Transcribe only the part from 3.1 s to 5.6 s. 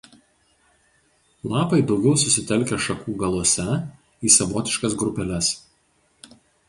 galuose į savotiškas grupeles.